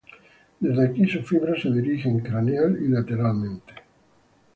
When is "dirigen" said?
1.69-2.21